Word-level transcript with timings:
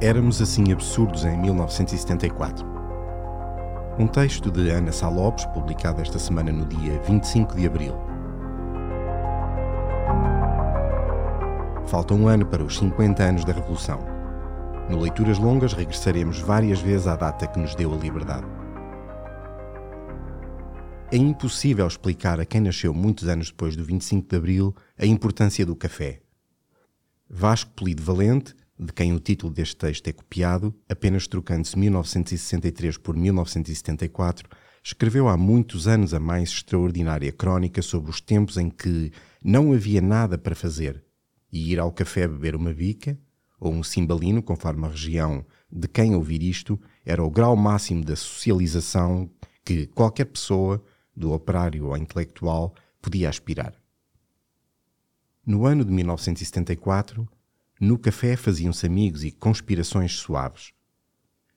Éramos 0.00 0.42
assim 0.42 0.72
absurdos 0.72 1.24
em 1.24 1.38
1974. 1.38 2.66
Um 3.98 4.06
texto 4.06 4.50
de 4.50 4.68
Ana 4.68 4.92
Salopes, 4.92 5.46
publicado 5.46 6.02
esta 6.02 6.18
semana 6.18 6.52
no 6.52 6.66
dia 6.66 7.00
25 7.00 7.56
de 7.56 7.66
abril. 7.66 7.94
Falta 11.86 12.12
um 12.12 12.28
ano 12.28 12.44
para 12.44 12.62
os 12.62 12.76
50 12.76 13.22
anos 13.22 13.44
da 13.46 13.54
Revolução. 13.54 14.00
No 14.90 15.00
Leituras 15.00 15.38
Longas 15.38 15.72
regressaremos 15.72 16.40
várias 16.40 16.78
vezes 16.78 17.06
à 17.06 17.16
data 17.16 17.46
que 17.46 17.58
nos 17.58 17.74
deu 17.74 17.94
a 17.94 17.96
liberdade. 17.96 18.46
É 21.10 21.16
impossível 21.16 21.86
explicar 21.86 22.38
a 22.38 22.44
quem 22.44 22.60
nasceu 22.60 22.92
muitos 22.92 23.28
anos 23.28 23.50
depois 23.50 23.74
do 23.74 23.82
25 23.82 24.28
de 24.28 24.36
Abril 24.36 24.76
a 24.98 25.06
importância 25.06 25.64
do 25.64 25.74
café. 25.74 26.20
Vasco 27.30 27.70
Polido 27.70 28.02
Valente 28.02 28.54
de 28.78 28.92
quem 28.92 29.12
o 29.12 29.20
título 29.20 29.52
deste 29.52 29.76
texto 29.76 30.08
é 30.08 30.12
copiado, 30.12 30.74
apenas 30.88 31.26
trocando-se 31.26 31.78
1963 31.78 32.98
por 32.98 33.16
1974, 33.16 34.48
escreveu 34.82 35.28
há 35.28 35.36
muitos 35.36 35.88
anos 35.88 36.12
a 36.12 36.20
mais 36.20 36.50
extraordinária 36.50 37.32
crónica 37.32 37.82
sobre 37.82 38.10
os 38.10 38.20
tempos 38.20 38.56
em 38.56 38.70
que 38.70 39.10
não 39.42 39.72
havia 39.72 40.00
nada 40.00 40.36
para 40.36 40.54
fazer 40.54 41.02
e 41.50 41.72
ir 41.72 41.80
ao 41.80 41.90
café 41.90 42.28
beber 42.28 42.54
uma 42.54 42.72
bica 42.72 43.18
ou 43.58 43.72
um 43.72 43.82
cimbalino, 43.82 44.42
conforme 44.42 44.84
a 44.84 44.90
região 44.90 45.44
de 45.72 45.88
quem 45.88 46.14
ouvir 46.14 46.42
isto, 46.42 46.78
era 47.04 47.24
o 47.24 47.30
grau 47.30 47.56
máximo 47.56 48.04
da 48.04 48.14
socialização 48.14 49.30
que 49.64 49.86
qualquer 49.86 50.26
pessoa, 50.26 50.84
do 51.14 51.32
operário 51.32 51.86
ao 51.86 51.96
intelectual, 51.96 52.74
podia 53.00 53.28
aspirar. 53.28 53.74
No 55.44 55.64
ano 55.64 55.84
de 55.84 55.90
1974, 55.90 57.26
no 57.78 57.98
café 57.98 58.36
faziam-se 58.36 58.86
amigos 58.86 59.22
e 59.22 59.30
conspirações 59.30 60.12
suaves. 60.12 60.72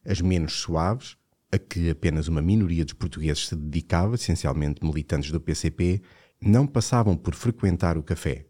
As 0.06 0.20
menos 0.20 0.54
suaves, 0.54 1.16
a 1.50 1.58
que 1.58 1.90
apenas 1.90 2.28
uma 2.28 2.42
minoria 2.42 2.84
dos 2.84 2.94
portugueses 2.94 3.48
se 3.48 3.56
dedicava, 3.56 4.16
essencialmente 4.16 4.84
militantes 4.84 5.32
do 5.32 5.40
PCP, 5.40 6.02
não 6.42 6.68
passavam 6.68 7.16
por 7.16 7.34
frequentar 7.34 7.98
o 7.98 8.04
café. 8.04 8.46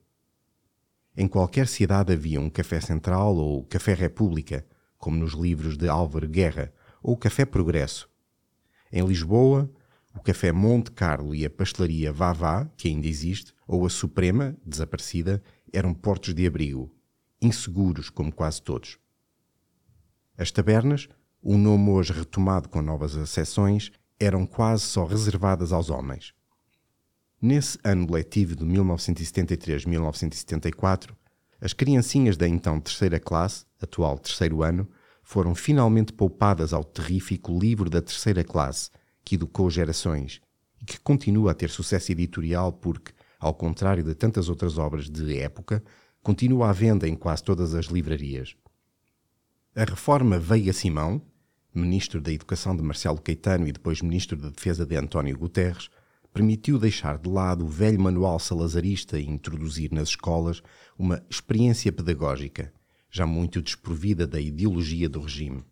Em 1.16 1.28
qualquer 1.28 1.68
cidade 1.68 2.12
havia 2.12 2.42
um 2.42 2.50
café 2.50 2.82
central 2.82 3.36
ou 3.36 3.64
café 3.64 3.94
república, 3.94 4.66
como 4.98 5.18
nos 5.18 5.34
livros 5.34 5.78
de 5.78 5.88
Álvaro 5.88 6.28
Guerra, 6.28 6.74
ou 7.04 7.16
café 7.16 7.46
progresso. 7.46 8.10
Em 8.92 9.06
Lisboa, 9.06 9.72
o 10.16 10.20
café 10.22 10.52
Monte 10.52 10.92
Carlo 10.92 11.36
e 11.36 11.46
a 11.46 11.50
pastelaria 11.52 12.12
Vavá, 12.12 12.66
que 12.76 12.88
ainda 12.88 13.08
existe, 13.08 13.54
ou 13.68 13.86
a 13.86 13.90
Suprema, 13.92 14.58
desaparecida, 14.66 15.42
eram 15.72 15.94
portos 15.94 16.34
de 16.34 16.48
abrigo 16.48 16.92
inseguros 17.42 18.10
como 18.10 18.32
quase 18.32 18.62
todos. 18.62 18.98
As 20.38 20.52
tabernas, 20.52 21.10
um 21.44 21.58
nome 21.58 21.90
hoje 21.90 22.14
retomado 22.14 22.70
com 22.70 22.82
novas 22.82 23.16
acessões, 23.16 23.92
eram 24.20 24.46
quase 24.46 24.84
só 24.84 25.06
reservadas 25.06 25.72
aos 25.72 25.90
homens. 25.90 26.34
Nesse 27.42 27.80
ano 27.84 28.12
letivo 28.12 28.56
de 28.56 28.66
1973-1974, 28.66 31.12
as 31.62 31.74
criancinhas 31.74 32.38
da 32.38 32.48
então 32.48 32.80
terceira 32.80 33.20
classe, 33.20 33.66
atual 33.82 34.18
terceiro 34.18 34.64
ano, 34.64 34.88
foram 35.24 35.54
finalmente 35.54 36.12
poupadas 36.12 36.74
ao 36.74 36.84
terrífico 36.84 37.58
livro 37.58 37.90
da 37.90 38.02
terceira 38.02 38.44
classe, 38.44 38.90
que 39.24 39.36
educou 39.36 39.70
gerações 39.70 40.42
e 40.82 40.86
que 40.86 41.00
continua 41.00 41.52
a 41.52 41.54
ter 41.54 41.70
sucesso 41.70 42.12
editorial 42.12 42.74
porque, 42.74 43.14
ao 43.40 43.54
contrário 43.54 44.04
de 44.04 44.16
tantas 44.16 44.50
outras 44.50 44.78
obras 44.78 45.10
de 45.10 45.38
época, 45.38 45.84
continua 46.30 46.70
à 46.70 46.72
venda 46.72 47.10
em 47.10 47.16
quase 47.16 47.44
todas 47.44 47.74
as 47.74 47.88
livrarias. 47.88 48.56
A 49.76 49.84
reforma 49.84 50.38
Veiga 50.38 50.72
Simão, 50.72 51.20
ministro 51.74 52.22
da 52.22 52.32
Educação 52.32 52.76
de 52.76 52.84
Marcelo 52.84 53.20
Caetano 53.20 53.68
e 53.68 53.72
depois 53.72 54.00
ministro 54.04 54.38
da 54.38 54.50
Defesa 54.50 54.86
de 54.86 54.96
António 54.96 55.36
Guterres, 55.36 55.90
permitiu 56.32 56.78
deixar 56.78 57.18
de 57.18 57.28
lado 57.28 57.66
o 57.66 57.68
velho 57.68 58.00
manual 58.00 58.38
salazarista 58.38 59.18
e 59.18 59.28
introduzir 59.28 59.92
nas 59.92 60.10
escolas 60.10 60.62
uma 61.00 61.26
experiência 61.28 61.92
pedagógica, 61.92 62.72
já 63.10 63.26
muito 63.26 63.60
desprovida 63.60 64.28
da 64.28 64.40
ideologia 64.40 65.10
do 65.10 65.22
regime. 65.22 65.64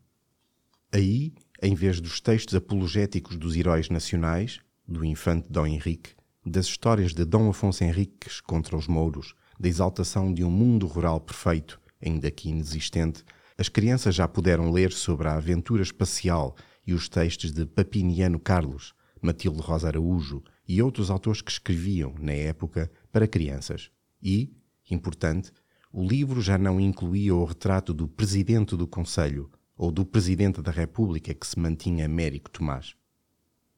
Aí, 0.92 1.36
em 1.62 1.76
vez 1.76 2.02
dos 2.02 2.20
textos 2.20 2.56
apologéticos 2.56 3.38
dos 3.38 3.56
heróis 3.56 3.90
nacionais, 3.90 4.60
do 4.88 5.06
infante 5.06 5.52
Dom 5.52 5.68
Henrique, 5.68 6.16
das 6.44 6.66
histórias 6.66 7.14
de 7.14 7.26
Dom 7.26 7.48
Afonso 7.48 7.84
Henriques 7.84 8.42
contra 8.42 8.76
os 8.76 8.88
mouros, 8.88 9.36
da 9.60 9.68
exaltação 9.68 10.34
de 10.34 10.44
um 10.44 10.52
mundo 10.52 10.86
rural 10.86 11.20
perfeito, 11.20 11.80
ainda 12.02 12.30
que 12.30 12.50
inexistente, 12.50 13.24
as 13.58 13.70
crianças 13.70 14.14
já 14.14 14.28
puderam 14.28 14.72
ler 14.72 14.92
sobre 14.92 15.28
a 15.28 15.36
aventura 15.36 15.82
espacial 15.82 16.56
e 16.86 16.94
os 16.94 17.10
textos 17.10 17.52
de 17.52 17.66
Papiniano 17.66 18.40
Carlos, 18.40 18.94
Matilde 19.22 19.60
Rosa 19.62 19.88
Araújo 19.88 20.44
e 20.68 20.82
outros 20.82 21.10
autores 21.10 21.42
que 21.42 21.52
escreviam, 21.52 22.14
na 22.20 22.34
época, 22.34 22.92
para 23.12 23.28
crianças. 23.28 23.90
E, 24.22 24.56
importante, 24.90 25.52
o 25.92 26.06
livro 26.06 26.42
já 26.42 26.58
não 26.58 26.80
incluía 26.80 27.34
o 27.34 27.44
retrato 27.44 27.94
do 27.94 28.08
presidente 28.08 28.76
do 28.76 28.86
Conselho 28.86 29.50
ou 29.76 29.92
do 29.92 30.06
presidente 30.06 30.62
da 30.62 30.72
República 30.72 31.34
que 31.34 31.48
se 31.48 31.60
mantinha 31.60 32.06
Américo 32.06 32.50
Tomás. 32.50 32.96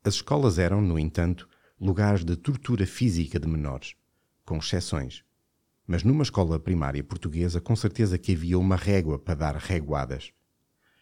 As 0.03 0.15
escolas 0.15 0.57
eram, 0.57 0.81
no 0.81 0.99
entanto, 0.99 1.47
lugares 1.79 2.23
de 2.23 2.35
tortura 2.35 2.85
física 2.85 3.39
de 3.39 3.47
menores, 3.47 3.95
com 4.45 4.57
exceções. 4.57 5.23
Mas 5.91 6.03
numa 6.03 6.21
escola 6.21 6.59
primária 6.59 7.03
portuguesa, 7.03 7.59
com 7.59 7.75
certeza 7.75 8.15
que 8.19 8.33
havia 8.33 8.59
uma 8.59 8.75
régua 8.75 9.17
para 9.17 9.33
dar 9.33 9.55
reguadas. 9.55 10.31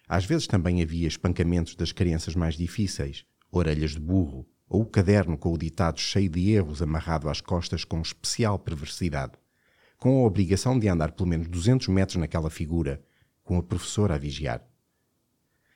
Às 0.07 0.23
vezes 0.23 0.47
também 0.47 0.81
havia 0.81 1.09
espancamentos 1.09 1.75
das 1.75 1.91
crianças 1.91 2.35
mais 2.35 2.55
difíceis, 2.55 3.25
orelhas 3.51 3.91
de 3.91 3.99
burro, 3.99 4.47
ou 4.65 4.83
o 4.83 4.85
caderno 4.85 5.37
com 5.37 5.51
o 5.51 5.57
ditado 5.57 5.99
cheio 5.99 6.29
de 6.29 6.51
erros 6.51 6.81
amarrado 6.81 7.27
às 7.27 7.41
costas 7.41 7.83
com 7.83 7.99
especial 8.01 8.57
perversidade, 8.57 9.33
com 9.97 10.23
a 10.23 10.25
obrigação 10.25 10.79
de 10.79 10.87
andar 10.87 11.11
pelo 11.11 11.27
menos 11.27 11.49
200 11.49 11.89
metros 11.89 12.15
naquela 12.15 12.49
figura, 12.49 13.03
com 13.43 13.57
a 13.57 13.63
professora 13.63 14.15
a 14.15 14.17
vigiar. 14.17 14.65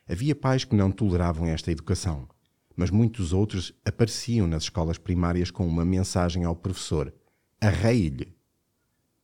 Havia 0.07 0.33
pais 0.33 0.63
que 0.63 0.73
não 0.73 0.89
toleravam 0.89 1.47
esta 1.47 1.69
educação, 1.69 2.29
mas 2.77 2.89
muitos 2.89 3.33
outros 3.33 3.73
apareciam 3.83 4.47
nas 4.47 4.63
escolas 4.63 4.97
primárias 4.97 5.51
com 5.51 5.67
uma 5.67 5.83
mensagem 5.83 6.45
ao 6.45 6.55
professor: 6.55 7.13
arreie-lhe 7.59 8.39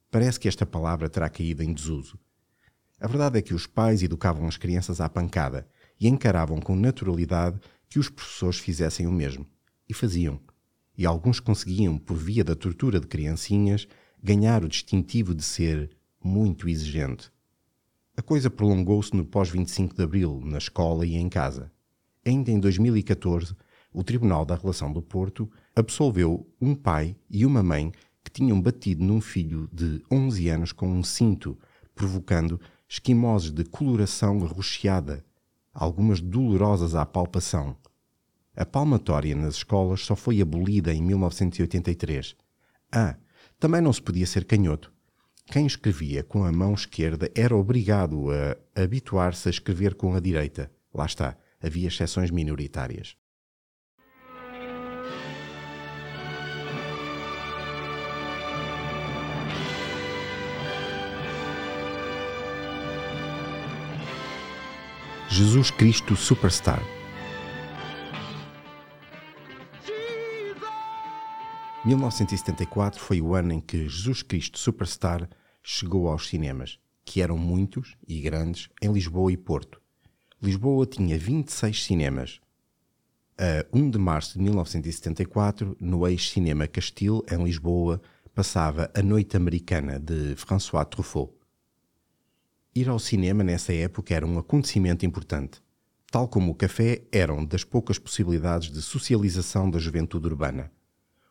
Parece 0.09 0.39
que 0.39 0.47
esta 0.47 0.65
palavra 0.65 1.09
terá 1.09 1.29
caído 1.29 1.63
em 1.63 1.73
desuso. 1.73 2.17
A 2.99 3.07
verdade 3.07 3.37
é 3.37 3.41
que 3.41 3.53
os 3.53 3.67
pais 3.67 4.01
educavam 4.01 4.47
as 4.47 4.57
crianças 4.57 4.99
à 5.01 5.07
pancada 5.07 5.67
e 5.99 6.07
encaravam 6.07 6.59
com 6.59 6.75
naturalidade 6.75 7.59
que 7.89 7.99
os 7.99 8.09
professores 8.09 8.57
fizessem 8.57 9.05
o 9.05 9.11
mesmo. 9.11 9.45
E 9.87 9.93
faziam. 9.93 10.39
E 10.97 11.05
alguns 11.05 11.39
conseguiam, 11.39 11.97
por 11.97 12.17
via 12.17 12.43
da 12.43 12.55
tortura 12.55 12.99
de 12.99 13.07
criancinhas, 13.07 13.87
ganhar 14.21 14.63
o 14.63 14.67
distintivo 14.67 15.35
de 15.35 15.43
ser 15.43 15.95
muito 16.23 16.67
exigente. 16.67 17.31
A 18.15 18.21
coisa 18.21 18.49
prolongou-se 18.49 19.15
no 19.15 19.23
pós-25 19.23 19.95
de 19.95 20.03
Abril, 20.03 20.41
na 20.43 20.57
escola 20.57 21.05
e 21.05 21.15
em 21.15 21.29
casa. 21.29 21.71
Ainda 22.25 22.49
em 22.49 22.59
2014, 22.59 23.55
o 23.93 24.03
Tribunal 24.03 24.43
da 24.43 24.55
Relação 24.55 24.91
do 24.91 25.01
Porto 25.01 25.49
absolveu 25.75 26.51
um 26.59 26.73
pai 26.73 27.15
e 27.29 27.45
uma 27.45 27.61
mãe 27.61 27.91
que 28.27 28.31
tinham 28.31 28.61
batido 28.61 29.05
num 29.05 29.21
filho 29.21 29.69
de 29.71 30.03
11 30.11 30.49
anos 30.49 30.71
com 30.73 30.85
um 30.89 31.01
cinto, 31.01 31.57
provocando 31.95 32.59
esquimoses 32.87 33.51
de 33.51 33.63
coloração 33.63 34.37
rocheada, 34.39 35.25
algumas 35.73 36.19
dolorosas 36.19 36.93
à 36.93 37.05
palpação. 37.05 37.77
A 38.53 38.65
palmatória 38.65 39.33
nas 39.33 39.55
escolas 39.55 40.01
só 40.01 40.13
foi 40.13 40.41
abolida 40.41 40.93
em 40.93 41.01
1983. 41.01 42.35
Ah, 42.91 43.15
também 43.57 43.79
não 43.79 43.93
se 43.93 44.01
podia 44.01 44.27
ser 44.27 44.43
canhoto. 44.43 44.91
Quem 45.45 45.65
escrevia 45.65 46.21
com 46.21 46.43
a 46.43 46.51
mão 46.51 46.73
esquerda 46.73 47.31
era 47.33 47.55
obrigado 47.55 48.27
a 48.29 48.83
habituar-se 48.83 49.47
a 49.47 49.51
escrever 49.51 49.95
com 49.95 50.13
a 50.13 50.19
direita. 50.19 50.69
Lá 50.93 51.05
está, 51.05 51.37
havia 51.63 51.87
exceções 51.87 52.29
minoritárias. 52.29 53.15
Jesus 65.29 65.69
Cristo 65.71 66.15
Superstar. 66.15 66.81
Em 71.83 71.89
1974 71.89 72.99
foi 72.99 73.21
o 73.21 73.35
ano 73.35 73.51
em 73.51 73.59
que 73.59 73.89
Jesus 73.89 74.23
Cristo 74.23 74.57
Superstar 74.57 75.29
chegou 75.61 76.07
aos 76.07 76.29
cinemas, 76.29 76.79
que 77.03 77.21
eram 77.21 77.37
muitos 77.37 77.97
e 78.07 78.21
grandes 78.21 78.69
em 78.81 78.89
Lisboa 78.91 79.29
e 79.31 79.35
Porto. 79.35 79.81
Lisboa 80.41 80.85
tinha 80.85 81.17
26 81.17 81.83
cinemas. 81.83 82.39
A 83.37 83.65
1 83.77 83.89
de 83.89 83.97
março 83.97 84.37
de 84.37 84.43
1974, 84.45 85.75
no 85.79 86.07
ex-cinema 86.07 86.67
Castil, 86.67 87.23
em 87.29 87.43
Lisboa, 87.43 88.01
passava 88.33 88.89
A 88.95 89.01
Noite 89.01 89.35
Americana, 89.35 89.99
de 89.99 90.35
François 90.37 90.85
Truffaut. 90.85 91.36
Ir 92.77 92.89
ao 92.89 92.99
cinema 92.99 93.43
nessa 93.43 93.73
época 93.73 94.13
era 94.13 94.23
um 94.23 94.37
acontecimento 94.37 95.03
importante. 95.03 95.63
Tal 96.11 96.27
como 96.27 96.51
o 96.51 96.55
café, 96.55 97.01
eram 97.11 97.43
das 97.43 97.63
poucas 97.63 97.97
possibilidades 97.97 98.71
de 98.71 98.83
socialização 98.83 99.67
da 99.67 99.79
juventude 99.79 100.27
urbana. 100.27 100.71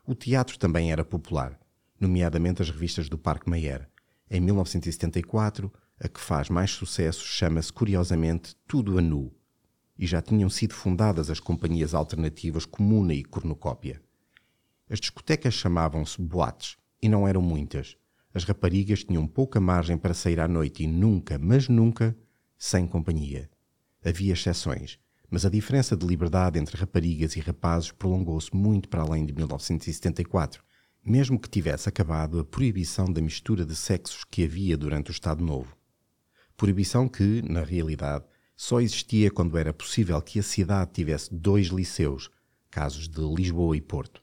O 0.04 0.12
teatro 0.12 0.58
também 0.58 0.90
era 0.90 1.04
popular, 1.04 1.56
nomeadamente 2.00 2.62
as 2.62 2.68
revistas 2.68 3.08
do 3.08 3.16
Parque 3.16 3.48
Mayer. 3.48 3.88
Em 4.28 4.40
1974, 4.40 5.72
a 6.00 6.08
que 6.08 6.18
faz 6.18 6.50
mais 6.50 6.72
sucesso 6.72 7.24
chama-se 7.24 7.72
curiosamente 7.72 8.56
Tudo 8.66 8.98
a 8.98 9.00
Nu, 9.00 9.32
e 9.96 10.04
já 10.04 10.20
tinham 10.20 10.50
sido 10.50 10.74
fundadas 10.74 11.30
as 11.30 11.38
companhias 11.38 11.94
alternativas 11.94 12.66
Comuna 12.66 13.14
e 13.14 13.22
Cornucópia. 13.22 14.02
As 14.90 14.98
discotecas 14.98 15.54
chamavam-se 15.54 16.20
boates, 16.20 16.76
e 17.00 17.08
não 17.08 17.28
eram 17.28 17.40
muitas, 17.40 17.96
as 18.36 18.44
raparigas 18.44 19.02
tinham 19.02 19.26
pouca 19.26 19.58
margem 19.58 19.96
para 19.96 20.12
sair 20.12 20.38
à 20.40 20.46
noite 20.46 20.82
e 20.82 20.86
nunca, 20.86 21.38
mas 21.38 21.70
nunca, 21.70 22.14
sem 22.58 22.86
companhia. 22.86 23.48
Havia 24.04 24.34
exceções, 24.34 24.98
mas 25.30 25.46
a 25.46 25.48
diferença 25.48 25.96
de 25.96 26.06
liberdade 26.06 26.58
entre 26.58 26.76
raparigas 26.76 27.34
e 27.34 27.40
rapazes 27.40 27.92
prolongou-se 27.92 28.54
muito 28.54 28.90
para 28.90 29.00
além 29.00 29.24
de 29.24 29.32
1974, 29.32 30.62
mesmo 31.02 31.40
que 31.40 31.48
tivesse 31.48 31.88
acabado 31.88 32.38
a 32.38 32.44
proibição 32.44 33.10
da 33.10 33.22
mistura 33.22 33.64
de 33.64 33.74
sexos 33.74 34.22
que 34.22 34.44
havia 34.44 34.76
durante 34.76 35.10
o 35.10 35.12
Estado 35.12 35.42
Novo. 35.42 35.74
Proibição 36.58 37.08
que, 37.08 37.40
na 37.40 37.64
realidade, 37.64 38.26
só 38.54 38.82
existia 38.82 39.30
quando 39.30 39.56
era 39.56 39.72
possível 39.72 40.20
que 40.20 40.40
a 40.40 40.42
cidade 40.42 40.90
tivesse 40.92 41.34
dois 41.34 41.68
liceus, 41.68 42.30
casos 42.70 43.08
de 43.08 43.22
Lisboa 43.34 43.74
e 43.78 43.80
Porto. 43.80 44.22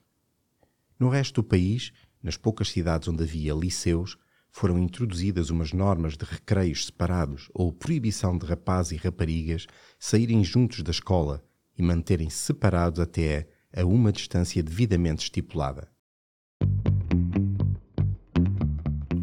No 1.00 1.10
resto 1.10 1.42
do 1.42 1.44
país, 1.44 1.92
nas 2.24 2.38
poucas 2.38 2.72
cidades 2.72 3.08
onde 3.10 3.24
havia 3.24 3.54
liceus, 3.54 4.18
foram 4.50 4.80
introduzidas 4.80 5.50
umas 5.50 5.74
normas 5.74 6.16
de 6.16 6.24
recreios 6.24 6.86
separados 6.86 7.50
ou 7.54 7.74
proibição 7.74 8.38
de 8.38 8.46
rapazes 8.46 8.94
e 8.94 8.96
raparigas 8.96 9.68
saírem 10.00 10.44
juntos 10.44 10.82
da 10.82 10.92
escola 10.92 11.44
e 11.78 11.82
manterem-se 11.82 12.38
separados 12.38 13.00
até 13.00 13.48
a 13.76 13.84
uma 13.84 14.12
distância 14.12 14.62
devidamente 14.62 15.24
estipulada. 15.24 15.92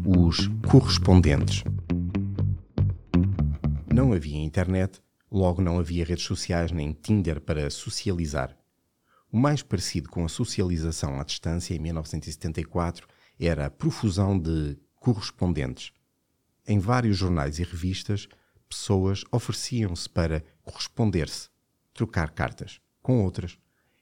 Os 0.05 0.47
correspondentes. 0.69 1.63
Não 3.93 4.11
havia 4.11 4.37
internet, 4.37 5.01
logo 5.31 5.61
não 5.61 5.79
havia 5.79 6.03
redes 6.03 6.25
sociais 6.25 6.71
nem 6.73 6.91
Tinder 6.91 7.39
para 7.39 7.69
socializar. 7.69 8.60
O 9.31 9.37
mais 9.37 9.63
parecido 9.63 10.09
com 10.09 10.25
a 10.25 10.29
socialização 10.29 11.17
à 11.17 11.23
distância 11.23 11.73
em 11.73 11.79
1974 11.79 13.07
era 13.39 13.67
a 13.67 13.69
profusão 13.69 14.37
de 14.37 14.77
correspondentes. 14.95 15.93
Em 16.67 16.77
vários 16.79 17.15
jornais 17.15 17.57
e 17.57 17.63
revistas, 17.63 18.27
pessoas 18.67 19.23
ofereciam-se 19.31 20.09
para 20.09 20.43
corresponder-se, 20.63 21.49
trocar 21.93 22.31
cartas 22.31 22.81
com 23.01 23.23
outras. 23.23 23.57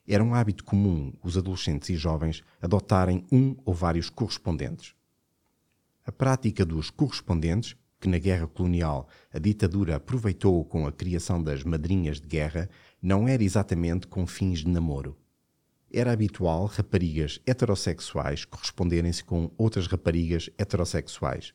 Era 0.07 0.23
um 0.23 0.33
hábito 0.33 0.63
comum 0.63 1.13
os 1.21 1.37
adolescentes 1.37 1.89
e 1.89 1.95
jovens 1.95 2.43
adotarem 2.59 3.23
um 3.31 3.55
ou 3.63 3.73
vários 3.73 4.09
correspondentes. 4.09 4.95
A 6.03 6.11
prática 6.11 6.65
dos 6.65 6.89
correspondentes, 6.89 7.75
que 7.99 8.09
na 8.09 8.17
guerra 8.17 8.47
colonial 8.47 9.07
a 9.31 9.37
ditadura 9.37 9.97
aproveitou 9.97 10.65
com 10.65 10.87
a 10.87 10.91
criação 10.91 11.43
das 11.43 11.63
madrinhas 11.63 12.19
de 12.19 12.27
guerra, 12.27 12.67
não 13.01 13.27
era 13.27 13.43
exatamente 13.43 14.07
com 14.07 14.27
fins 14.27 14.59
de 14.59 14.67
namoro. 14.67 15.17
Era 15.91 16.11
habitual 16.11 16.65
raparigas 16.65 17.39
heterossexuais 17.45 18.45
corresponderem-se 18.45 19.23
com 19.23 19.51
outras 19.57 19.87
raparigas 19.87 20.49
heterossexuais. 20.57 21.53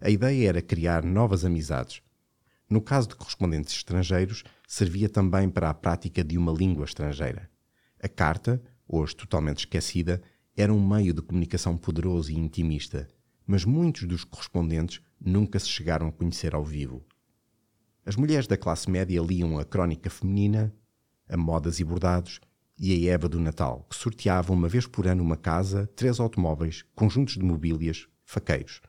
A 0.00 0.10
ideia 0.10 0.48
era 0.48 0.62
criar 0.62 1.02
novas 1.04 1.44
amizades. 1.44 2.02
No 2.70 2.80
caso 2.80 3.08
de 3.08 3.16
correspondentes 3.16 3.74
estrangeiros, 3.74 4.44
servia 4.66 5.08
também 5.08 5.48
para 5.48 5.70
a 5.70 5.74
prática 5.74 6.22
de 6.22 6.36
uma 6.36 6.52
língua 6.52 6.84
estrangeira. 6.84 7.50
A 8.00 8.08
carta, 8.08 8.62
hoje 8.86 9.16
totalmente 9.16 9.60
esquecida, 9.60 10.22
era 10.56 10.72
um 10.72 10.86
meio 10.86 11.12
de 11.14 11.22
comunicação 11.22 11.76
poderoso 11.76 12.30
e 12.30 12.38
intimista, 12.38 13.08
mas 13.46 13.64
muitos 13.64 14.04
dos 14.04 14.22
correspondentes 14.22 15.00
nunca 15.20 15.58
se 15.58 15.68
chegaram 15.68 16.08
a 16.08 16.12
conhecer 16.12 16.54
ao 16.54 16.64
vivo. 16.64 17.04
As 18.08 18.16
mulheres 18.16 18.46
da 18.46 18.56
classe 18.56 18.90
média 18.90 19.20
liam 19.20 19.58
a 19.58 19.66
crónica 19.66 20.08
feminina, 20.08 20.74
a 21.28 21.36
modas 21.36 21.78
e 21.78 21.84
bordados 21.84 22.40
e 22.78 23.06
a 23.06 23.12
Eva 23.12 23.28
do 23.28 23.38
Natal, 23.38 23.86
que 23.86 23.94
sorteava 23.94 24.50
uma 24.50 24.66
vez 24.66 24.86
por 24.86 25.06
ano 25.06 25.22
uma 25.22 25.36
casa, 25.36 25.86
três 25.94 26.18
automóveis, 26.18 26.86
conjuntos 26.94 27.34
de 27.34 27.42
mobílias, 27.42 28.08
faqueiros. 28.24 28.80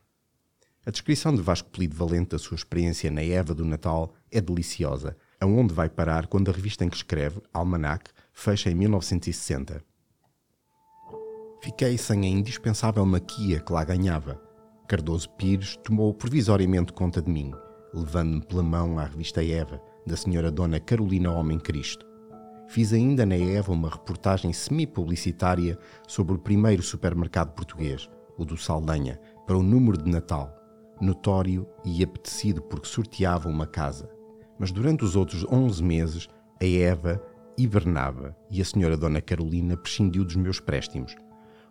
A 0.86 0.90
descrição 0.90 1.36
de 1.36 1.42
Vasco 1.42 1.70
Polido 1.70 1.98
Valente 1.98 2.30
da 2.30 2.40
sua 2.40 2.56
experiência 2.56 3.12
na 3.12 3.22
Eva 3.22 3.54
do 3.54 3.66
Natal 3.66 4.14
é 4.32 4.40
deliciosa, 4.40 5.18
aonde 5.38 5.74
vai 5.74 5.90
parar 5.90 6.28
quando 6.28 6.50
a 6.50 6.54
revista 6.54 6.86
em 6.86 6.90
que 6.90 6.96
escreve, 6.96 7.42
Almanac, 7.52 8.12
fecha 8.32 8.72
em 8.72 8.76
1960. 8.76 9.84
Fiquei 11.62 11.98
sem 11.98 12.24
a 12.24 12.28
indispensável 12.30 13.06
maquia 13.06 13.60
que 13.60 13.74
lá 13.74 13.84
ganhava. 13.84 14.42
Cardoso 14.88 15.30
Pires 15.32 15.76
tomou 15.84 16.14
provisoriamente 16.14 16.94
conta 16.94 17.22
de 17.22 17.30
mim, 17.30 17.52
levando-me 17.94 18.42
pela 18.46 18.64
mão 18.64 19.00
à 19.00 19.06
revista 19.06 19.44
Eva, 19.44 19.82
da 20.06 20.16
senhora 20.16 20.52
Dona 20.52 20.80
Carolina 20.80 21.32
Homem 21.32 21.60
Cristo. 21.60 22.06
Fiz 22.68 22.94
ainda 22.94 23.26
na 23.26 23.36
Eva 23.36 23.72
uma 23.72 23.90
reportagem 23.90 24.54
semi-publicitária 24.54 25.78
sobre 26.08 26.36
o 26.36 26.40
primeiro 26.40 26.84
supermercado 26.84 27.54
português, 27.54 28.10
o 28.38 28.46
do 28.46 28.56
Saldanha, 28.56 29.20
para 29.48 29.58
o 29.58 29.64
número 29.64 29.98
de 29.98 30.10
Natal, 30.10 30.56
notório 31.02 31.68
e 31.84 32.04
apetecido 32.04 32.62
porque 32.62 32.88
sorteava 32.88 33.50
uma 33.50 33.66
casa. 33.66 34.10
Mas 34.60 34.72
durante 34.72 35.04
os 35.04 35.16
outros 35.16 35.46
11 35.52 35.84
meses, 35.84 36.28
a 36.62 36.66
Eva 36.66 37.20
hibernava 37.58 38.36
e 38.52 38.62
a 38.62 38.66
senhora 38.66 38.96
Dona 38.96 39.22
Carolina 39.22 39.76
prescindiu 39.76 40.24
dos 40.24 40.36
meus 40.36 40.60
préstimos. 40.60 41.16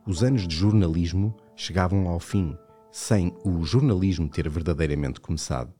Os 0.06 0.22
anos 0.22 0.48
de 0.48 0.56
jornalismo 0.56 1.34
chegavam 1.54 2.08
ao 2.08 2.18
fim, 2.18 2.56
sem 2.90 3.34
o 3.44 3.62
jornalismo 3.62 4.28
ter 4.28 4.48
verdadeiramente 4.48 5.20
começado. 5.20 5.77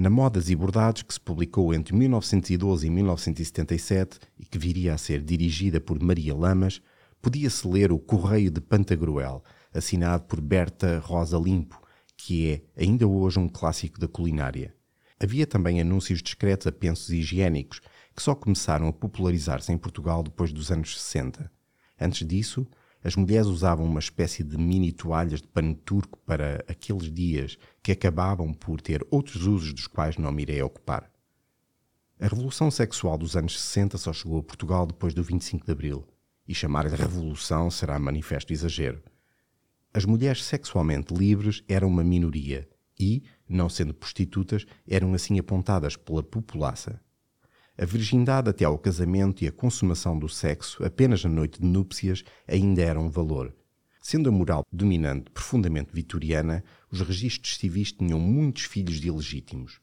Na 0.00 0.08
Modas 0.08 0.48
e 0.48 0.56
Bordados, 0.56 1.02
que 1.02 1.12
se 1.12 1.20
publicou 1.20 1.74
entre 1.74 1.94
1912 1.94 2.86
e 2.86 2.90
1977 2.90 4.18
e 4.38 4.46
que 4.46 4.56
viria 4.56 4.94
a 4.94 4.96
ser 4.96 5.20
dirigida 5.20 5.78
por 5.78 6.02
Maria 6.02 6.34
Lamas, 6.34 6.80
podia-se 7.20 7.68
ler 7.68 7.92
o 7.92 7.98
Correio 7.98 8.50
de 8.50 8.62
Pantagruel, 8.62 9.44
assinado 9.74 10.24
por 10.24 10.40
Berta 10.40 11.00
Rosa 11.00 11.36
Limpo, 11.36 11.78
que 12.16 12.48
é 12.48 12.82
ainda 12.82 13.06
hoje 13.06 13.38
um 13.38 13.46
clássico 13.46 14.00
da 14.00 14.08
culinária. 14.08 14.74
Havia 15.22 15.46
também 15.46 15.82
anúncios 15.82 16.22
discretos 16.22 16.66
a 16.66 16.72
pensos 16.72 17.10
higiênicos, 17.10 17.82
que 18.16 18.22
só 18.22 18.34
começaram 18.34 18.88
a 18.88 18.92
popularizar-se 18.94 19.70
em 19.70 19.76
Portugal 19.76 20.22
depois 20.22 20.50
dos 20.50 20.72
anos 20.72 20.98
60. 20.98 21.52
Antes 22.00 22.26
disso, 22.26 22.66
as 23.02 23.16
mulheres 23.16 23.46
usavam 23.46 23.86
uma 23.86 23.98
espécie 23.98 24.44
de 24.44 24.58
mini 24.58 24.92
toalhas 24.92 25.40
de 25.40 25.48
pano 25.48 25.74
turco 25.74 26.18
para 26.18 26.64
aqueles 26.68 27.10
dias 27.10 27.56
que 27.82 27.92
acabavam 27.92 28.52
por 28.52 28.80
ter 28.80 29.06
outros 29.10 29.46
usos 29.46 29.72
dos 29.72 29.86
quais 29.86 30.16
não 30.18 30.30
me 30.30 30.42
irei 30.42 30.62
ocupar. 30.62 31.10
A 32.20 32.26
revolução 32.26 32.70
sexual 32.70 33.16
dos 33.16 33.34
anos 33.36 33.58
60 33.58 33.96
só 33.96 34.12
chegou 34.12 34.40
a 34.40 34.42
Portugal 34.42 34.86
depois 34.86 35.14
do 35.14 35.22
25 35.22 35.64
de 35.64 35.72
Abril, 35.72 36.06
e 36.46 36.54
chamar-lhe 36.54 36.94
revolução 36.94 37.70
será 37.70 37.98
manifesto 37.98 38.52
exagero. 38.52 39.02
As 39.94 40.04
mulheres 40.04 40.44
sexualmente 40.44 41.14
livres 41.14 41.64
eram 41.66 41.88
uma 41.88 42.04
minoria 42.04 42.68
e, 42.98 43.22
não 43.48 43.68
sendo 43.68 43.94
prostitutas, 43.94 44.66
eram 44.86 45.14
assim 45.14 45.38
apontadas 45.38 45.96
pela 45.96 46.22
população. 46.22 46.98
A 47.80 47.86
virgindade 47.86 48.50
até 48.50 48.66
ao 48.66 48.76
casamento 48.76 49.42
e 49.42 49.48
a 49.48 49.52
consumação 49.52 50.18
do 50.18 50.28
sexo 50.28 50.84
apenas 50.84 51.24
na 51.24 51.30
noite 51.30 51.62
de 51.62 51.66
núpcias 51.66 52.22
ainda 52.46 52.82
era 52.82 53.00
um 53.00 53.08
valor. 53.08 53.56
Sendo 54.02 54.28
a 54.28 54.32
moral 54.32 54.66
dominante 54.70 55.30
profundamente 55.30 55.88
vitoriana, 55.90 56.62
os 56.92 57.00
registros 57.00 57.56
civis 57.56 57.90
tinham 57.90 58.20
muitos 58.20 58.64
filhos 58.64 59.00
de 59.00 59.08
ilegítimos. 59.08 59.80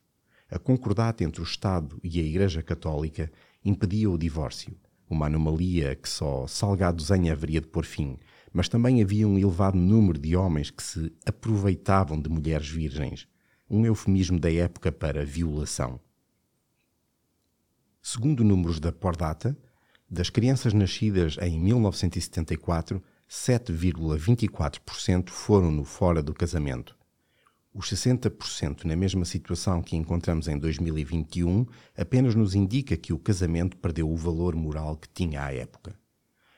A 0.47 0.59
concordata 0.59 1.23
entre 1.23 1.41
o 1.41 1.43
Estado 1.43 1.99
e 2.03 2.19
a 2.19 2.23
Igreja 2.23 2.61
Católica 2.61 3.31
impedia 3.65 4.11
o 4.11 4.17
divórcio, 4.17 4.77
uma 5.09 5.25
anomalia 5.25 5.95
que 5.95 6.07
só 6.07 6.45
Salgado 6.45 7.01
Zenha 7.01 7.33
haveria 7.33 7.61
de 7.61 7.67
pôr 7.67 7.83
fim, 7.83 8.19
mas 8.53 8.69
também 8.69 9.01
havia 9.01 9.27
um 9.27 9.39
elevado 9.39 9.75
número 9.75 10.19
de 10.19 10.35
homens 10.35 10.69
que 10.69 10.83
se 10.83 11.11
aproveitavam 11.25 12.21
de 12.21 12.29
mulheres 12.29 12.69
virgens, 12.69 13.27
um 13.67 13.87
eufemismo 13.87 14.39
da 14.39 14.53
época 14.53 14.91
para 14.91 15.25
violação. 15.25 15.99
Segundo 18.09 18.41
números 18.41 18.79
da 18.79 18.89
Pordata, 18.89 19.53
das 20.09 20.29
crianças 20.29 20.71
nascidas 20.71 21.35
em 21.41 21.59
1974, 21.59 23.03
7,24% 23.29 25.29
foram 25.29 25.69
no 25.69 25.83
fora 25.83 26.23
do 26.23 26.33
casamento. 26.33 26.97
Os 27.73 27.91
60% 27.91 28.85
na 28.85 28.95
mesma 28.95 29.25
situação 29.25 29.81
que 29.81 29.97
encontramos 29.97 30.47
em 30.47 30.57
2021 30.57 31.65
apenas 31.97 32.33
nos 32.33 32.55
indica 32.55 32.95
que 32.95 33.11
o 33.11 33.19
casamento 33.19 33.75
perdeu 33.75 34.09
o 34.09 34.15
valor 34.15 34.55
moral 34.55 34.95
que 34.95 35.09
tinha 35.09 35.43
à 35.43 35.53
época. 35.53 35.93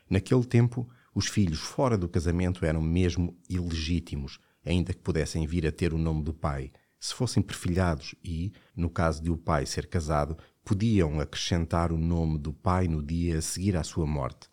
Naquele 0.07 0.45
tempo, 0.45 0.87
os 1.15 1.25
filhos 1.25 1.61
fora 1.61 1.97
do 1.97 2.07
casamento 2.07 2.63
eram 2.63 2.83
mesmo 2.83 3.35
ilegítimos, 3.49 4.37
ainda 4.63 4.93
que 4.93 5.01
pudessem 5.01 5.47
vir 5.47 5.65
a 5.65 5.71
ter 5.71 5.95
o 5.95 5.97
nome 5.97 6.21
do 6.21 6.31
pai, 6.31 6.71
se 6.99 7.13
fossem 7.13 7.41
perfilhados 7.41 8.13
e, 8.23 8.51
no 8.75 8.89
caso 8.89 9.23
de 9.23 9.31
o 9.31 9.37
pai 9.37 9.65
ser 9.65 9.87
casado, 9.87 10.37
podiam 10.69 11.19
acrescentar 11.19 11.91
o 11.91 11.97
nome 11.97 12.37
do 12.37 12.53
pai 12.53 12.87
no 12.87 13.01
dia 13.01 13.39
a 13.39 13.41
seguir 13.41 13.75
à 13.75 13.81
sua 13.81 14.05
morte. 14.05 14.47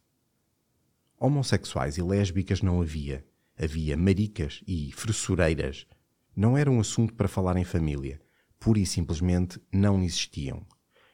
Homossexuais 1.20 1.98
e 1.98 2.02
lésbicas 2.02 2.62
não 2.62 2.80
havia. 2.80 3.22
Havia 3.54 3.98
maricas 3.98 4.62
e 4.66 4.90
fressureiras. 4.92 5.86
Não 6.34 6.56
era 6.56 6.70
um 6.70 6.80
assunto 6.80 7.12
para 7.12 7.28
falar 7.28 7.58
em 7.58 7.64
família. 7.64 8.18
Pura 8.58 8.78
e 8.78 8.86
simplesmente 8.86 9.60
não 9.70 10.02
existiam. 10.02 10.66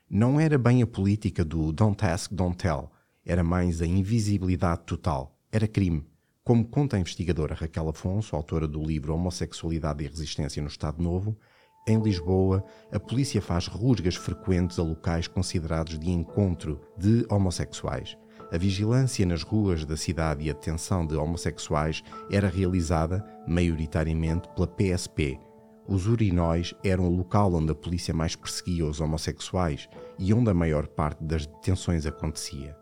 Não 0.08 0.38
era 0.38 0.56
bem 0.56 0.82
a 0.82 0.86
política 0.86 1.44
do 1.44 1.72
don't 1.72 2.04
ask, 2.04 2.32
don't 2.32 2.56
tell. 2.56 2.88
Era 3.26 3.42
mais 3.42 3.82
a 3.82 3.86
invisibilidade 3.86 4.82
total. 4.84 5.36
Era 5.50 5.66
crime. 5.66 6.06
Como 6.44 6.64
conta 6.64 6.96
a 6.96 7.00
investigadora 7.00 7.56
Raquel 7.56 7.88
Afonso, 7.88 8.36
autora 8.36 8.68
do 8.68 8.80
livro 8.80 9.12
Homossexualidade 9.12 10.04
e 10.04 10.06
Resistência 10.06 10.62
no 10.62 10.68
Estado 10.68 11.02
Novo, 11.02 11.36
em 11.86 12.00
Lisboa, 12.00 12.64
a 12.92 13.00
polícia 13.00 13.42
faz 13.42 13.66
rusgas 13.66 14.14
frequentes 14.14 14.78
a 14.78 14.82
locais 14.82 15.26
considerados 15.26 15.98
de 15.98 16.10
encontro 16.10 16.80
de 16.96 17.26
homossexuais. 17.28 18.16
A 18.52 18.58
vigilância 18.58 19.26
nas 19.26 19.42
ruas 19.42 19.84
da 19.84 19.96
cidade 19.96 20.44
e 20.44 20.50
a 20.50 20.52
detenção 20.52 21.06
de 21.06 21.16
homossexuais 21.16 22.02
era 22.30 22.48
realizada, 22.48 23.24
maioritariamente, 23.48 24.48
pela 24.54 24.68
PSP. 24.68 25.40
Os 25.88 26.06
urinóis 26.06 26.72
eram 26.84 27.08
o 27.08 27.16
local 27.16 27.54
onde 27.54 27.72
a 27.72 27.74
polícia 27.74 28.14
mais 28.14 28.36
perseguia 28.36 28.86
os 28.86 29.00
homossexuais 29.00 29.88
e 30.18 30.32
onde 30.32 30.50
a 30.50 30.54
maior 30.54 30.86
parte 30.86 31.24
das 31.24 31.46
detenções 31.46 32.06
acontecia. 32.06 32.76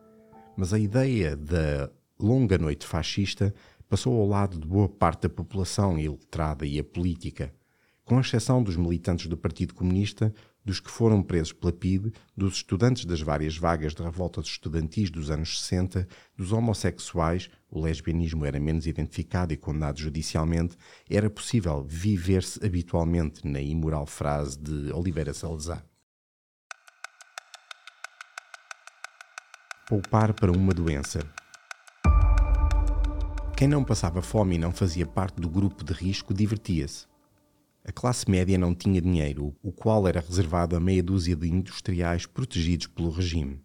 Mas 0.57 0.75
a 0.75 0.79
ideia 0.79 1.35
da 1.37 1.91
longa 2.19 2.59
noite 2.59 2.87
fascista 2.87 3.55
passou 3.89 4.21
ao 4.21 4.29
lado 4.29 4.59
de 4.59 4.67
boa 4.67 4.89
parte 4.89 5.23
da 5.23 5.29
população 5.31 5.99
iletrada 5.99 6.67
e 6.67 6.79
a 6.79 6.85
política, 6.85 7.53
com 8.11 8.19
exceção 8.19 8.61
dos 8.61 8.77
militantes 8.77 9.29
do 9.29 9.37
Partido 9.37 9.73
Comunista, 9.73 10.35
dos 10.65 10.81
que 10.81 10.91
foram 10.91 11.23
presos 11.23 11.53
pela 11.53 11.73
PIDE, 11.73 12.13
dos 12.37 12.55
estudantes 12.55 13.05
das 13.05 13.21
várias 13.21 13.57
vagas 13.57 13.95
de 13.95 14.03
revoltas 14.03 14.47
estudantis 14.47 15.11
dos 15.11 15.31
anos 15.31 15.61
60, 15.61 16.09
dos 16.37 16.51
homossexuais, 16.51 17.49
o 17.71 17.81
lesbianismo 17.81 18.45
era 18.45 18.59
menos 18.59 18.85
identificado 18.89 19.53
e 19.53 19.57
condenado 19.57 20.01
judicialmente, 20.01 20.77
era 21.09 21.31
possível 21.31 21.85
viver-se 21.85 22.59
habitualmente 22.67 23.47
na 23.47 23.61
imoral 23.61 24.07
frase 24.07 24.59
de 24.59 24.91
Oliveira 24.93 25.33
Salazar. 25.33 25.87
Poupar 29.89 30.35
para 30.35 30.51
uma 30.51 30.75
doença. 30.75 31.21
Quem 33.57 33.69
não 33.69 33.85
passava 33.85 34.21
fome 34.21 34.57
e 34.57 34.59
não 34.59 34.73
fazia 34.73 35.07
parte 35.07 35.41
do 35.41 35.49
grupo 35.49 35.85
de 35.85 35.93
risco 35.93 36.35
divertia-se. 36.35 37.10
A 37.91 37.93
classe 37.93 38.31
média 38.31 38.57
não 38.57 38.73
tinha 38.73 39.01
dinheiro, 39.01 39.53
o 39.61 39.73
qual 39.73 40.07
era 40.07 40.21
reservado 40.21 40.77
a 40.77 40.81
meia 40.81 41.03
dúzia 41.03 41.35
de 41.35 41.49
industriais 41.49 42.25
protegidos 42.25 42.87
pelo 42.87 43.11
regime. 43.11 43.61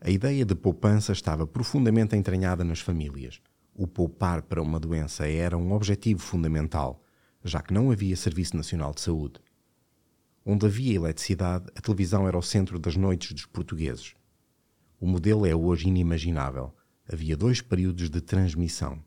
A 0.00 0.10
ideia 0.10 0.44
de 0.44 0.52
poupança 0.52 1.12
estava 1.12 1.46
profundamente 1.46 2.16
entranhada 2.16 2.64
nas 2.64 2.80
famílias. 2.80 3.40
O 3.72 3.86
poupar 3.86 4.42
para 4.42 4.60
uma 4.60 4.80
doença 4.80 5.28
era 5.28 5.56
um 5.56 5.70
objetivo 5.70 6.20
fundamental, 6.20 7.04
já 7.44 7.62
que 7.62 7.72
não 7.72 7.92
havia 7.92 8.16
Serviço 8.16 8.56
Nacional 8.56 8.92
de 8.92 9.00
Saúde. 9.00 9.34
Onde 10.44 10.66
havia 10.66 10.96
eletricidade, 10.96 11.66
a 11.76 11.80
televisão 11.80 12.26
era 12.26 12.36
o 12.36 12.42
centro 12.42 12.80
das 12.80 12.96
noites 12.96 13.32
dos 13.32 13.46
portugueses. 13.46 14.16
O 14.98 15.06
modelo 15.06 15.46
é 15.46 15.54
hoje 15.54 15.86
inimaginável. 15.86 16.74
Havia 17.08 17.36
dois 17.36 17.60
períodos 17.60 18.10
de 18.10 18.20
transmissão. 18.20 18.98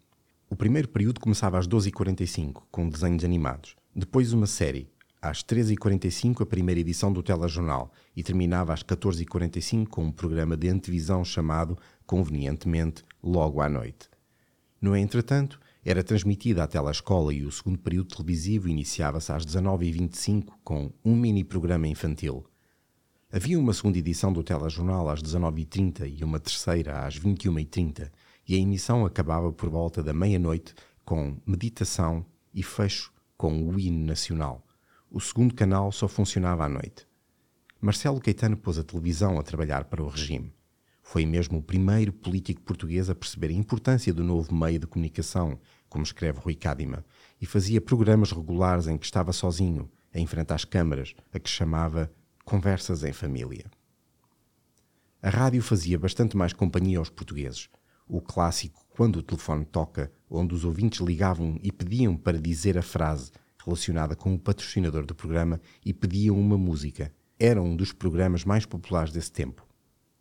O 0.49 0.55
primeiro 0.55 0.87
período 0.87 1.19
começava 1.19 1.59
às 1.59 1.67
12h45, 1.67 2.63
com 2.71 2.87
desenhos 2.87 3.25
animados. 3.25 3.75
Depois 3.97 4.33
uma 4.33 4.45
série, 4.45 4.89
às 5.21 5.41
13h45 5.41 6.41
a 6.41 6.45
primeira 6.45 6.81
edição 6.81 7.13
do 7.13 7.23
telejornal 7.23 7.93
e 8.13 8.21
terminava 8.21 8.73
às 8.73 8.83
14h45 8.83 9.87
com 9.87 10.03
um 10.03 10.11
programa 10.11 10.57
de 10.57 10.67
antevisão 10.67 11.23
chamado, 11.23 11.77
convenientemente, 12.05 13.05
Logo 13.23 13.61
à 13.61 13.69
Noite. 13.69 14.09
No 14.81 14.97
entretanto, 14.97 15.57
era 15.81 16.03
transmitida 16.03 16.61
a 16.61 16.67
telescola 16.67 17.33
e 17.33 17.45
o 17.45 17.51
segundo 17.53 17.79
período 17.79 18.13
televisivo 18.13 18.67
iniciava-se 18.67 19.31
às 19.31 19.45
19h25 19.45 20.49
com 20.61 20.91
um 21.05 21.15
mini 21.15 21.45
programa 21.45 21.87
infantil. 21.87 22.45
Havia 23.31 23.57
uma 23.57 23.71
segunda 23.71 23.97
edição 23.97 24.33
do 24.33 24.43
telejornal 24.43 25.07
às 25.07 25.23
19h30 25.23 26.19
e 26.19 26.21
uma 26.21 26.41
terceira 26.41 27.05
às 27.05 27.17
21h30 27.17 28.11
e 28.45 28.55
a 28.55 28.57
emissão 28.57 29.05
acabava 29.05 29.53
por 29.53 29.69
volta 29.69 30.03
da 30.03 30.13
meia-noite 30.13 30.75
com 31.05 31.37
meditação 31.47 32.25
e 32.53 32.61
fecho 32.61 33.14
com 33.37 33.67
o 33.67 33.79
hino 33.79 34.05
nacional. 34.05 34.65
O 35.11 35.19
segundo 35.19 35.53
canal 35.53 35.91
só 35.91 36.07
funcionava 36.07 36.65
à 36.65 36.69
noite. 36.69 37.07
Marcelo 37.79 38.19
Caetano 38.19 38.57
pôs 38.57 38.77
a 38.77 38.83
televisão 38.83 39.37
a 39.37 39.43
trabalhar 39.43 39.85
para 39.85 40.03
o 40.03 40.07
regime. 40.07 40.53
Foi 41.01 41.25
mesmo 41.25 41.59
o 41.59 41.63
primeiro 41.63 42.11
político 42.11 42.61
português 42.61 43.09
a 43.09 43.15
perceber 43.15 43.49
a 43.49 43.53
importância 43.53 44.13
do 44.13 44.23
novo 44.23 44.53
meio 44.53 44.79
de 44.79 44.87
comunicação, 44.87 45.59
como 45.87 46.03
escreve 46.03 46.39
Rui 46.39 46.55
Cadima, 46.55 47.05
e 47.39 47.45
fazia 47.45 47.79
programas 47.79 48.31
regulares 48.31 48.87
em 48.87 48.97
que 48.97 49.05
estava 49.05 49.31
sozinho, 49.31 49.89
a 50.13 50.19
enfrentar 50.19 50.55
as 50.55 50.65
câmaras, 50.65 51.13
a 51.31 51.39
que 51.39 51.49
chamava 51.49 52.11
Conversas 52.43 53.03
em 53.03 53.13
Família. 53.13 53.65
A 55.21 55.29
rádio 55.29 55.61
fazia 55.61 55.99
bastante 55.99 56.35
mais 56.35 56.53
companhia 56.53 56.97
aos 56.97 57.09
portugueses 57.09 57.69
o 58.07 58.21
clássico 58.21 58.85
Quando 58.89 59.17
o 59.17 59.23
telefone 59.23 59.65
toca, 59.65 60.11
onde 60.29 60.53
os 60.53 60.65
ouvintes 60.65 60.99
ligavam 60.99 61.59
e 61.61 61.71
pediam 61.71 62.15
para 62.15 62.39
dizer 62.39 62.77
a 62.77 62.81
frase 62.81 63.31
relacionada 63.65 64.15
com 64.15 64.33
o 64.33 64.39
patrocinador 64.39 65.05
do 65.05 65.15
programa 65.15 65.59
e 65.83 65.93
pediam 65.93 66.39
uma 66.39 66.57
música. 66.57 67.11
Era 67.39 67.61
um 67.61 67.75
dos 67.75 67.91
programas 67.91 68.45
mais 68.45 68.65
populares 68.65 69.11
desse 69.11 69.31
tempo. 69.31 69.65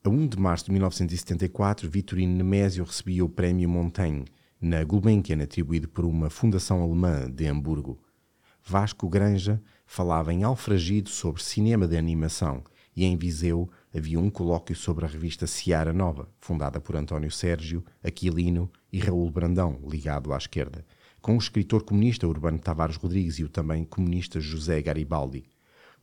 A 0.02 0.08
1 0.08 0.28
de 0.28 0.38
março 0.38 0.66
de 0.66 0.73
1974, 0.73 1.88
Vitorino 1.88 2.34
Nemésio 2.34 2.84
recebia 2.84 3.25
o 3.25 3.28
Prémio 3.28 3.68
Montaigne, 3.68 4.26
na 4.61 4.82
Gulbenkian, 4.82 5.42
atribuído 5.42 5.88
por 5.88 6.04
uma 6.04 6.30
fundação 6.30 6.82
alemã 6.82 7.30
de 7.30 7.46
Hamburgo. 7.46 8.00
Vasco 8.62 9.08
Granja 9.08 9.62
falava 9.87 10.32
em 10.32 10.42
Alfragido 10.42 11.11
sobre 11.11 11.42
cinema 11.42 11.87
de 11.87 11.99
animação 11.99 12.64
e 12.96 13.04
em 13.04 13.16
Viseu 13.16 13.68
havia 13.94 14.18
um 14.18 14.30
colóquio 14.30 14.75
sobre 14.75 15.04
a 15.04 15.08
revista 15.08 15.46
Seara 15.46 15.92
Nova, 15.92 16.28
fundada 16.40 16.80
por 16.80 16.96
António 16.96 17.30
Sérgio, 17.30 17.84
Aquilino 18.02 18.70
e 18.94 19.00
Raul 19.00 19.28
Brandão, 19.28 19.80
ligado 19.90 20.32
à 20.32 20.36
esquerda, 20.36 20.86
com 21.20 21.34
o 21.34 21.38
escritor 21.38 21.82
comunista 21.82 22.28
Urbano 22.28 22.60
Tavares 22.60 22.94
Rodrigues 22.94 23.40
e 23.40 23.42
o 23.42 23.48
também 23.48 23.84
comunista 23.84 24.38
José 24.38 24.80
Garibaldi. 24.80 25.42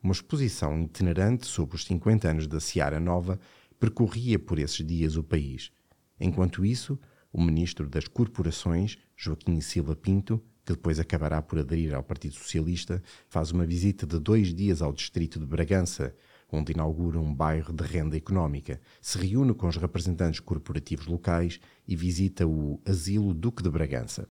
Uma 0.03 0.11
exposição 0.11 0.77
itinerante 0.81 1.47
sobre 1.47 1.77
os 1.77 1.85
50 1.85 2.29
anos 2.29 2.47
da 2.47 2.59
Seara 2.59 2.99
Nova 2.99 3.39
percorria 3.79 4.37
por 4.37 4.59
esses 4.59 4.85
dias 4.85 5.15
o 5.15 5.23
país. 5.23 5.71
Enquanto 6.19 6.65
isso, 6.65 6.99
o 7.31 7.41
ministro 7.41 7.87
das 7.87 8.09
Corporações, 8.09 8.97
Joaquim 9.15 9.61
Silva 9.61 9.95
Pinto, 9.95 10.43
que 10.65 10.73
depois 10.73 10.99
acabará 10.99 11.41
por 11.41 11.59
aderir 11.59 11.95
ao 11.95 12.03
Partido 12.03 12.35
Socialista, 12.35 13.01
faz 13.29 13.51
uma 13.51 13.65
visita 13.65 14.05
de 14.05 14.19
dois 14.19 14.53
dias 14.53 14.81
ao 14.81 14.91
distrito 14.91 15.39
de 15.39 15.45
Bragança, 15.45 16.13
onde 16.51 16.73
inaugura 16.73 17.19
um 17.19 17.33
bairro 17.33 17.73
de 17.73 17.83
renda 17.83 18.17
económica, 18.17 18.79
se 19.01 19.17
reúne 19.17 19.53
com 19.53 19.67
os 19.67 19.77
representantes 19.77 20.39
corporativos 20.39 21.07
locais 21.07 21.59
e 21.87 21.95
visita 21.95 22.45
o 22.45 22.81
Asilo 22.85 23.33
Duque 23.33 23.63
de 23.63 23.69
Bragança. 23.69 24.27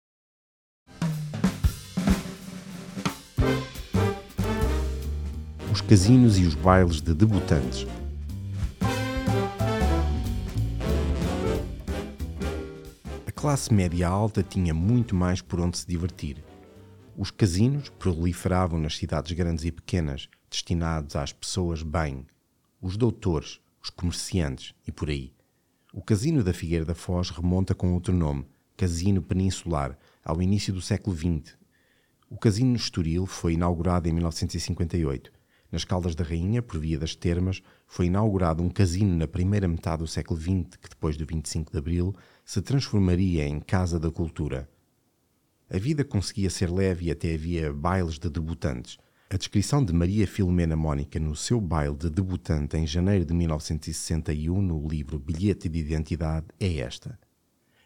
Os 5.71 5.81
casinos 5.81 6.39
e 6.39 6.43
os 6.43 6.55
bailes 6.55 7.01
de 7.01 7.13
debutantes. 7.13 7.85
A 13.27 13.31
classe 13.31 13.73
média 13.73 14.07
alta 14.07 14.41
tinha 14.41 14.73
muito 14.73 15.13
mais 15.13 15.41
por 15.41 15.59
onde 15.59 15.77
se 15.77 15.85
divertir. 15.85 16.41
Os 17.17 17.29
casinos 17.29 17.89
proliferavam 17.89 18.79
nas 18.79 18.97
cidades 18.97 19.31
grandes 19.33 19.65
e 19.65 19.71
pequenas, 19.71 20.29
destinados 20.49 21.15
às 21.15 21.33
pessoas 21.33 21.83
bem, 21.83 22.25
os 22.81 22.97
doutores, 22.97 23.59
os 23.81 23.89
comerciantes 23.89 24.73
e 24.87 24.91
por 24.91 25.09
aí. 25.09 25.33
O 25.93 26.01
Casino 26.01 26.43
da 26.43 26.53
Figueira 26.53 26.83
da 26.83 26.95
Foz 26.95 27.29
remonta 27.29 27.73
com 27.73 27.93
outro 27.93 28.13
nome, 28.13 28.45
Casino 28.75 29.21
Peninsular, 29.21 29.97
ao 30.23 30.41
início 30.41 30.73
do 30.73 30.81
século 30.81 31.15
XX. 31.15 31.57
O 32.29 32.37
Casino 32.37 32.71
no 32.71 32.75
Estoril 32.75 33.25
foi 33.25 33.53
inaugurado 33.53 34.09
em 34.09 34.11
1958. 34.11 35.31
Nas 35.71 35.83
Caldas 35.83 36.15
da 36.15 36.23
Rainha, 36.23 36.61
por 36.61 36.79
via 36.79 36.97
das 36.97 37.15
termas, 37.15 37.61
foi 37.87 38.07
inaugurado 38.07 38.63
um 38.63 38.69
casino 38.69 39.15
na 39.15 39.27
primeira 39.27 39.67
metade 39.67 40.03
do 40.03 40.07
século 40.07 40.39
XX, 40.39 40.77
que 40.81 40.89
depois 40.89 41.17
do 41.17 41.25
25 41.25 41.71
de 41.71 41.77
Abril 41.77 42.13
se 42.43 42.61
transformaria 42.61 43.47
em 43.47 43.59
Casa 43.59 43.99
da 43.99 44.11
Cultura. 44.11 44.69
A 45.69 45.77
vida 45.77 46.03
conseguia 46.03 46.49
ser 46.49 46.69
leve 46.71 47.05
e 47.05 47.11
até 47.11 47.33
havia 47.33 47.73
bailes 47.73 48.19
de 48.19 48.29
debutantes. 48.29 48.97
A 49.27 49.37
descrição 49.37 49.83
de 49.83 49.91
Maria 49.91 50.27
Filomena 50.27 50.75
Mónica 50.75 51.19
no 51.19 51.35
seu 51.35 51.59
baile 51.59 51.95
de 51.95 52.11
debutante 52.11 52.77
em 52.77 52.85
janeiro 52.85 53.25
de 53.25 53.33
1961 53.33 54.61
no 54.61 54.87
livro 54.87 55.17
Bilhete 55.17 55.67
de 55.67 55.79
Identidade 55.79 56.45
é 56.59 56.77
esta. 56.77 57.17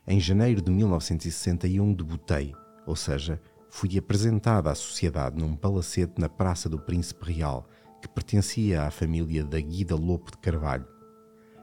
Em 0.05 0.19
janeiro 0.19 0.61
de 0.61 0.69
1961 0.69 1.93
debutei, 1.93 2.53
ou 2.85 2.93
seja, 2.93 3.41
fui 3.69 3.97
apresentada 3.97 4.69
à 4.69 4.75
sociedade 4.75 5.37
num 5.37 5.55
palacete 5.55 6.19
na 6.19 6.27
Praça 6.27 6.67
do 6.67 6.77
Príncipe 6.77 7.31
Real, 7.31 7.65
que 8.01 8.09
pertencia 8.09 8.83
à 8.83 8.91
família 8.91 9.45
da 9.45 9.61
Guida 9.61 9.95
Lopo 9.95 10.31
de 10.31 10.39
Carvalho. 10.39 10.87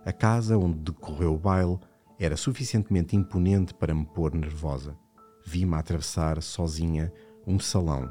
A 0.07 0.13
casa 0.13 0.57
onde 0.57 0.79
decorreu 0.79 1.35
o 1.35 1.39
baile 1.39 1.79
era 2.19 2.37
suficientemente 2.39 3.15
imponente 3.15 3.75
para 3.75 3.95
me 3.95 4.07
pôr 4.07 4.35
nervosa. 4.35 4.97
Vi-me 5.45 5.75
atravessar 5.75 6.43
sozinha 6.43 7.13
um 7.47 7.61
salão, 7.61 8.11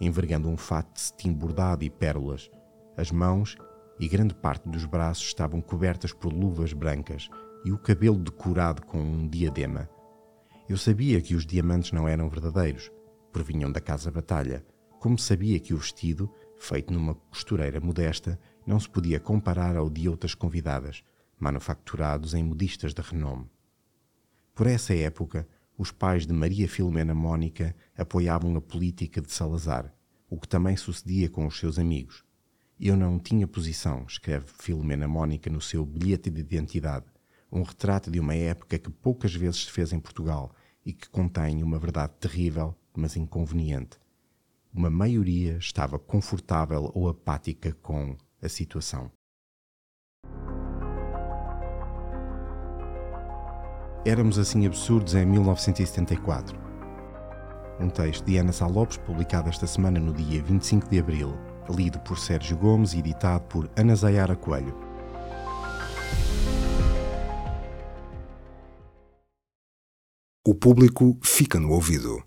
envergando 0.00 0.48
um 0.48 0.56
fato 0.56 0.94
de 0.94 1.00
cetim 1.00 1.32
bordado 1.32 1.84
e 1.84 1.90
pérolas. 1.90 2.50
As 2.96 3.10
mãos 3.10 3.56
e 3.98 4.08
grande 4.08 4.34
parte 4.34 4.68
dos 4.68 4.84
braços 4.84 5.26
estavam 5.26 5.60
cobertas 5.60 6.12
por 6.12 6.32
luvas 6.32 6.72
brancas 6.72 7.28
e 7.64 7.70
o 7.70 7.78
cabelo 7.78 8.16
decorado 8.16 8.82
com 8.82 8.98
um 8.98 9.28
diadema. 9.28 9.88
Eu 10.68 10.76
sabia 10.76 11.20
que 11.20 11.34
os 11.34 11.44
diamantes 11.44 11.92
não 11.92 12.08
eram 12.08 12.28
verdadeiros, 12.28 12.90
provinham 13.32 13.70
da 13.70 13.80
Casa 13.80 14.10
Batalha, 14.10 14.64
como 14.98 15.18
sabia 15.18 15.58
que 15.58 15.74
o 15.74 15.76
vestido, 15.76 16.32
feito 16.58 16.92
numa 16.92 17.14
costureira 17.14 17.80
modesta, 17.80 18.38
não 18.66 18.78
se 18.78 18.88
podia 18.88 19.18
comparar 19.18 19.76
ao 19.76 19.90
de 19.90 20.08
outras 20.08 20.34
convidadas, 20.34 21.02
manufaturados 21.38 22.34
em 22.34 22.42
modistas 22.42 22.94
de 22.94 23.02
renome. 23.02 23.50
Por 24.54 24.66
essa 24.66 24.94
época, 24.94 25.48
os 25.80 25.90
pais 25.90 26.26
de 26.26 26.32
Maria 26.34 26.68
Filomena 26.68 27.14
Mónica 27.14 27.74
apoiavam 27.96 28.54
a 28.54 28.60
política 28.60 29.18
de 29.18 29.32
Salazar, 29.32 29.90
o 30.28 30.38
que 30.38 30.46
também 30.46 30.76
sucedia 30.76 31.26
com 31.30 31.46
os 31.46 31.58
seus 31.58 31.78
amigos. 31.78 32.22
Eu 32.78 32.98
não 32.98 33.18
tinha 33.18 33.46
posição, 33.48 34.04
escreve 34.06 34.44
Filomena 34.58 35.08
Mónica 35.08 35.48
no 35.48 35.58
seu 35.58 35.86
bilhete 35.86 36.28
de 36.28 36.38
identidade, 36.38 37.06
um 37.50 37.62
retrato 37.62 38.10
de 38.10 38.20
uma 38.20 38.34
época 38.34 38.78
que 38.78 38.90
poucas 38.90 39.34
vezes 39.34 39.64
se 39.64 39.70
fez 39.70 39.90
em 39.94 39.98
Portugal 39.98 40.54
e 40.84 40.92
que 40.92 41.08
contém 41.08 41.62
uma 41.62 41.78
verdade 41.78 42.12
terrível, 42.20 42.76
mas 42.94 43.16
inconveniente. 43.16 43.96
Uma 44.74 44.90
maioria 44.90 45.56
estava 45.56 45.98
confortável 45.98 46.90
ou 46.94 47.08
apática 47.08 47.72
com 47.80 48.18
a 48.42 48.50
situação. 48.50 49.10
Éramos 54.04 54.38
assim 54.38 54.66
absurdos 54.66 55.14
em 55.14 55.26
1974. 55.26 56.58
Um 57.78 57.90
texto 57.90 58.24
de 58.24 58.38
Ana 58.38 58.50
Sá 58.50 58.66
Lopes, 58.66 58.96
publicado 58.96 59.50
esta 59.50 59.66
semana 59.66 60.00
no 60.00 60.14
dia 60.14 60.42
25 60.42 60.88
de 60.88 60.98
abril, 60.98 61.34
lido 61.68 61.98
por 62.00 62.18
Sérgio 62.18 62.56
Gomes 62.56 62.94
e 62.94 62.98
editado 62.98 63.44
por 63.44 63.70
Ana 63.76 63.94
Zayara 63.94 64.34
Coelho. 64.34 64.74
O 70.46 70.54
público 70.54 71.18
fica 71.22 71.60
no 71.60 71.70
ouvido. 71.72 72.22